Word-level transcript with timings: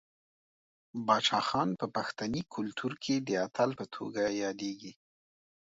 باچا 1.05 1.39
خان 1.47 1.69
په 1.79 1.85
پښتني 1.95 2.41
کلتور 2.53 2.93
کې 3.03 3.15
د 3.27 3.29
اتل 3.45 3.69
په 3.79 3.85
توګه 3.95 4.21
یادیږي. 4.43 4.93